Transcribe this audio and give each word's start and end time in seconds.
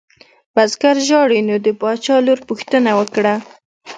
بزګر 0.55 0.97
ژاړي 1.07 1.39
نو 1.47 1.55
د 1.65 1.67
باچا 1.81 2.15
لور 2.25 2.39
پوښتنه 2.49 2.91
وکړه. 2.99 3.35